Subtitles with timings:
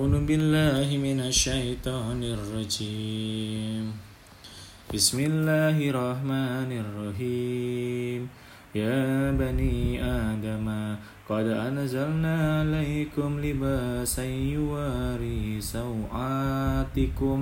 [0.00, 3.84] أعوذ بالله من الشيطان الرجيم.
[4.88, 8.20] بسم الله الرحمن الرحيم.
[8.72, 10.96] يا بني آدم
[11.28, 17.38] قد أنزلنا عليكم لباسا يواري سوآتكم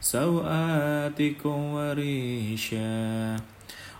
[0.00, 3.00] سوآتكم وريشا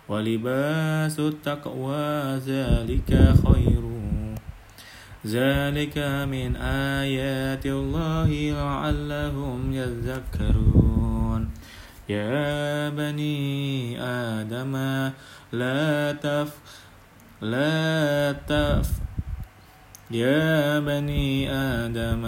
[0.08, 2.12] ولباس التقوى
[2.52, 3.10] ذلك
[3.44, 3.84] خير
[5.26, 5.98] ذلك
[6.28, 6.56] من
[7.00, 11.50] آيات الله لعلهم يذكرون
[12.08, 14.74] يا بني آدم
[15.52, 16.52] لا تف
[17.40, 18.90] لا تف
[20.10, 22.24] يا بني آدم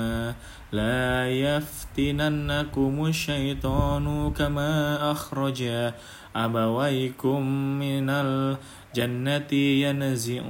[0.73, 4.73] لا يفتننكم الشيطان كما
[5.11, 5.93] أخرج
[6.37, 7.41] أبويكم
[7.79, 10.43] من الجنة ينزع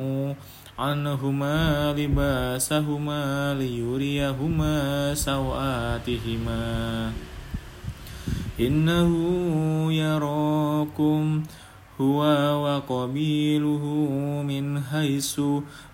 [0.78, 7.12] عنهما لباسهما ليريهما سوآتهما.
[8.60, 9.12] إنه
[9.92, 11.42] يراكم
[12.00, 12.20] هو
[12.64, 13.84] وقبيله
[14.48, 15.40] من حيث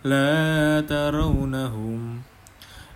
[0.04, 2.22] لا ترونهم.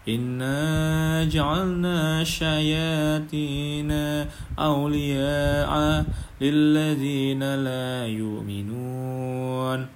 [0.09, 3.93] إنا جعلنا الشياطين
[4.59, 6.05] أولياء
[6.41, 9.96] للذين لا يؤمنون.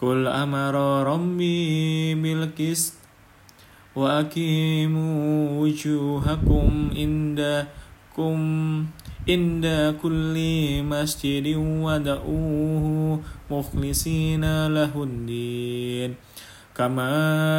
[0.00, 0.74] قل أمر
[1.12, 2.94] ربي بالقسط
[3.96, 8.38] وأقيموا وجوهكم عندكم
[9.28, 9.66] عند
[10.02, 10.36] كل
[10.82, 13.20] مسجد ودعوه
[13.50, 16.14] مخلصين له الدين
[16.74, 17.10] كما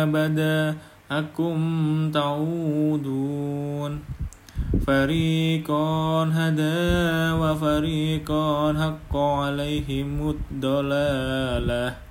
[0.06, 1.58] بدأكم
[2.12, 4.00] تعودون
[4.88, 6.82] فريقا هدى
[7.42, 12.11] وفريقا حق عليهم الضلاله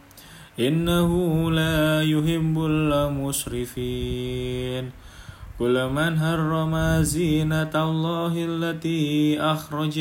[0.67, 1.11] إنه
[1.51, 4.03] لا يحب المسرفين.
[5.59, 9.99] كل من حرم زينة الله التي أخرج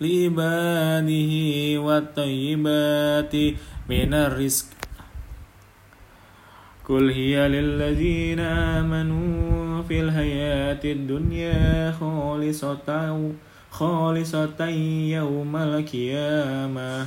[0.00, 1.32] لعباده
[1.80, 3.34] والطيبات
[3.90, 4.66] من الرزق.
[6.88, 12.88] قل هي للذين آمنوا في الحياة الدنيا خالصة
[13.70, 14.60] خالصة
[15.16, 17.06] يوم القيامة.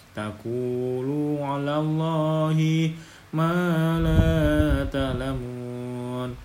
[0.15, 2.91] تقولوا على الله
[3.33, 6.35] ما لا تعلمون.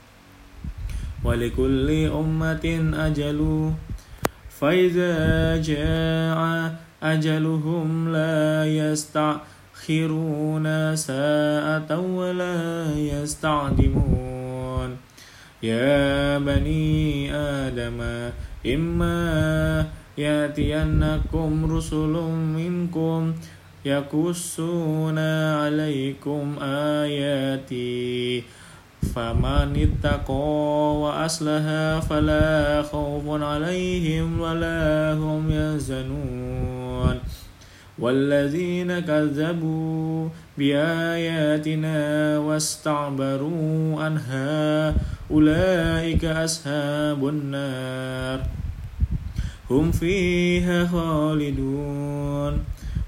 [1.25, 3.73] ولكل أمة أجل
[4.61, 10.67] فإذا جاء أجلهم لا يستأخرون
[10.97, 14.97] ساعة ولا يستعدمون.
[15.63, 18.31] يا بني آدم
[18.67, 19.87] إما
[20.19, 22.15] يأتينكم رسل
[22.57, 23.35] منكم
[23.85, 28.43] يقصون عليكم آياتي.
[29.15, 31.65] فمن اتقى وأصلح
[32.11, 37.17] فلا خوف عليهم ولا هم يحزنون.
[37.99, 40.29] والذين كذبوا
[40.59, 41.99] بآياتنا
[42.39, 44.95] واستعبروا عنها
[45.31, 48.56] أولئك أصحاب النار.
[49.71, 52.65] هم فيها خالدون.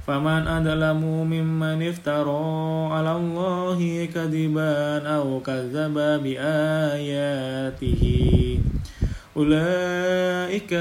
[0.07, 5.95] فمن أظلم ممن افترى على الله كذبا أو كذب
[6.25, 8.03] بآياته
[9.37, 10.73] أولئك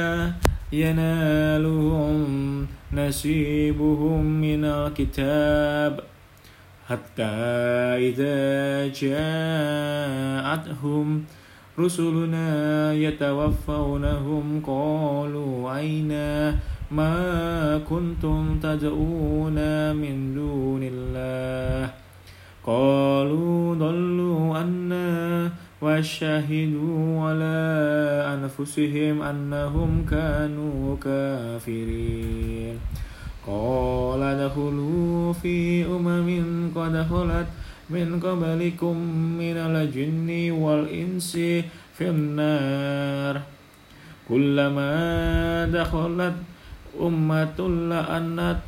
[0.71, 2.17] ينالهم
[2.93, 5.99] نصيبهم من الكتاب.
[6.87, 7.35] حتى
[8.07, 8.39] إذا
[10.47, 11.07] جاءتهم
[11.79, 16.11] رسلنا يتوفونهم قالوا أين
[16.91, 19.57] ما كنتم تدعون
[19.95, 21.93] من دون الله؟
[22.65, 25.51] قالوا ضلوا عنا
[25.81, 27.59] وشهدوا على
[28.33, 32.77] أنفسهم أنهم كانوا كافرين.
[33.47, 37.47] قال ادخلوا في أمم قد خلت
[37.89, 38.97] من قبلكم
[39.37, 41.31] من الجن والإنس
[41.97, 43.41] في النار.
[44.29, 44.91] كلما
[45.65, 46.35] دخلت
[47.01, 48.59] أمة لأنت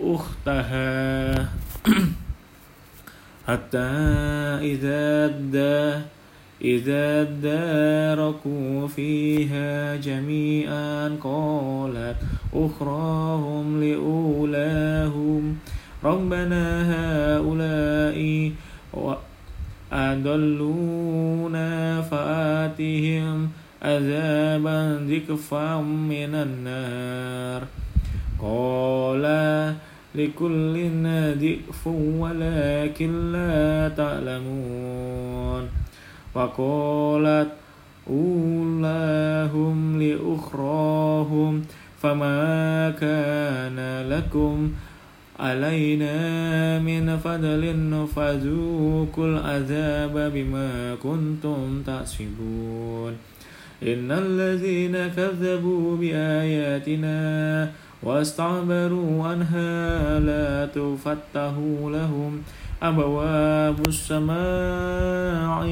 [0.00, 1.48] أختها.
[3.48, 3.88] حتى
[4.60, 6.04] إذا أدى
[6.64, 12.16] إذا اداركوا فيها جميعا قالت
[12.54, 15.58] أخراهم لأولاهم.
[16.04, 16.64] ربنا
[16.94, 18.52] هؤلاء
[19.92, 23.48] أضلونا فآتهم
[23.82, 27.62] عذابا ذكفا من النار.
[28.42, 29.24] قال
[30.14, 30.76] لكل
[31.32, 31.86] ذئف
[32.18, 35.68] ولكن لا تعلمون.
[36.34, 37.48] وقالت
[38.10, 41.62] أولاهم لأخراهم
[42.02, 44.72] فما كان لكم
[45.38, 46.14] علينا
[46.78, 47.62] من فضل
[48.16, 53.16] فذوقوا العذاب بما كنتم تحسبون
[53.82, 57.70] إن الذين كذبوا بآياتنا
[58.02, 61.52] واستعبروا عنها لا تفتح
[61.84, 62.42] لهم
[62.82, 65.66] أبواب السماء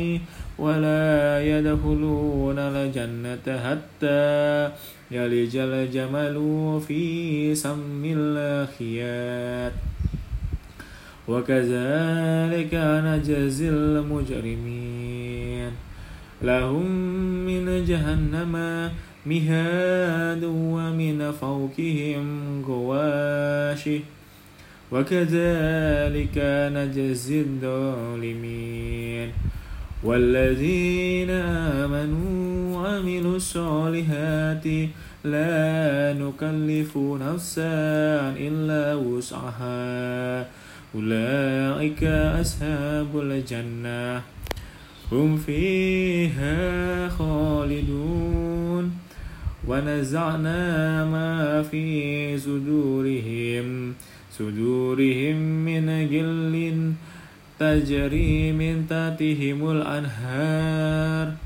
[0.59, 4.71] ولا يدخلون الجنة حتى
[5.11, 6.37] يلج الجمل
[6.89, 9.73] في سم الخيات
[11.29, 15.71] وكذلك نجزي المجرمين.
[16.43, 16.91] لهم
[17.47, 18.53] من جهنم
[19.27, 23.89] مهاد ومن فوقهم غواش.
[24.93, 26.39] وكذلك
[26.75, 29.29] نجزي الظالمين.
[30.05, 32.46] والذين آمنوا
[32.87, 34.67] وعملوا الصالحات
[35.25, 37.75] لا نكلف نفسا
[38.39, 40.47] إلا وسعها.
[40.95, 42.05] أولئك
[42.41, 44.23] أصحاب الجنة.
[45.13, 48.93] هم فيها خالدون.
[49.69, 53.95] ونزعنا ما في صدورهم.
[54.39, 56.55] صدورهم من جل
[57.59, 61.46] تجري من تحتهم الأنهار.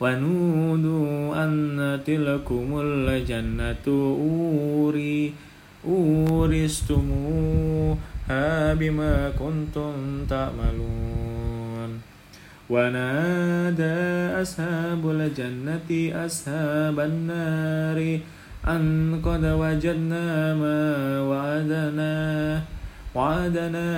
[0.00, 3.86] ونودوا أن تلكم الجنة.
[3.86, 5.32] أوري
[5.88, 7.14] أورستموها
[8.74, 9.92] بما كنتم
[10.30, 11.90] تعملون.
[12.70, 13.98] ونادى
[14.42, 15.90] أصحاب الجنة
[16.26, 18.18] أصحاب النار
[18.68, 20.82] أن قد وجدنا ما
[21.30, 22.14] وعدنا
[23.14, 23.88] وعدنا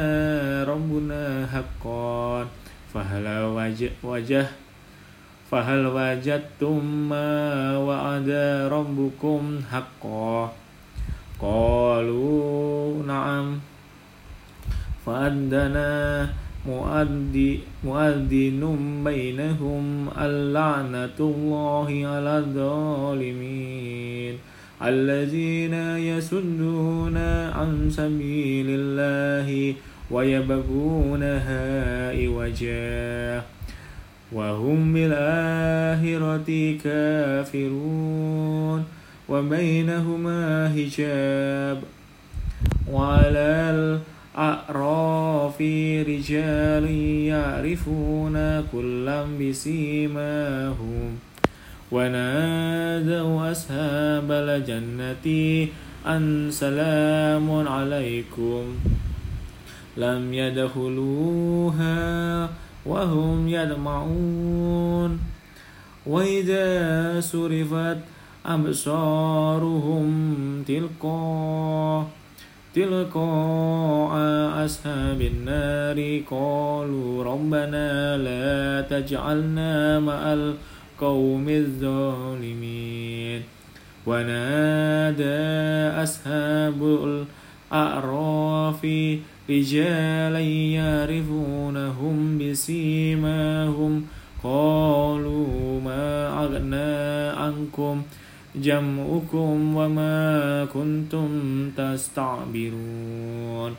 [0.64, 2.47] ربنا حقا.
[2.95, 3.26] فهل
[4.05, 4.47] وجه
[5.50, 8.31] فهل وجدتم ما وعد
[8.73, 10.52] ربكم حقا؟
[11.40, 13.59] قالوا نعم.
[15.07, 16.28] فأدنا
[17.85, 18.62] مؤذن
[19.05, 24.35] بينهم اللعنة الله على الظالمين
[24.83, 27.17] الذين يسدون
[27.57, 29.75] عن سبيل الله
[30.11, 31.62] ويبغونها
[32.11, 33.43] عوجا
[34.32, 38.85] وهم بالآخرة كافرون
[39.28, 41.82] وبينهما حجاب
[42.92, 43.99] وعلى
[44.37, 45.61] الأعراف
[46.08, 46.85] رجال
[47.32, 48.37] يعرفون
[48.73, 51.18] كلا بسيماهم
[51.92, 55.26] ونادوا أصحاب الجنة
[56.06, 58.62] أن سلام عليكم
[59.97, 61.99] لم يدخلوها
[62.88, 65.21] وهم يدمعون
[66.07, 66.66] وإذا
[67.21, 67.99] صرفت
[68.47, 70.09] أبصارهم
[70.68, 72.04] تلقى
[72.75, 74.14] تلقاء
[74.64, 83.42] أصحاب النار قالوا ربنا لا تجعلنا مع القوم الظالمين.
[84.07, 85.40] ونادى
[86.02, 86.80] أصحاب
[87.73, 88.87] الأعراف
[89.51, 94.05] رجالا يعرفونهم بسيماهم.
[94.45, 98.03] قالوا ما أغنى عنكم
[98.57, 101.29] جمعكم وما كنتم
[101.77, 103.75] تستعبرون.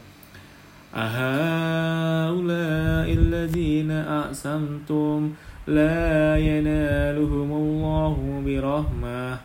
[0.96, 5.32] أهؤلاء الذين أقسمتم
[5.68, 9.39] لا ينالهم الله برحمة.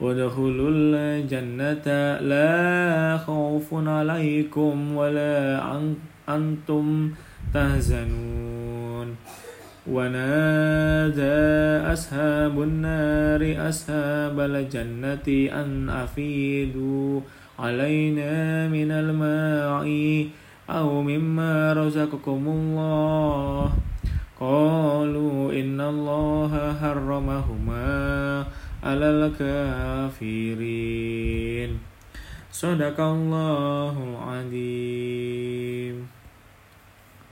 [0.00, 1.86] ودخلوا الجنة.
[2.20, 5.60] لا خوف عليكم ولا
[6.28, 7.10] أنتم
[7.54, 9.08] تهزنون
[9.90, 11.40] ونادى
[11.92, 15.28] أصحاب النار أصحاب الجنة
[15.60, 17.20] أن أفيدوا
[17.58, 19.86] علينا من الماء
[20.70, 23.72] أو مما رزقكم الله.
[24.40, 28.44] قالوا إن الله حرمهما.
[28.82, 29.10] على
[30.16, 30.60] الكافرين
[32.52, 35.96] صدق الله العظيم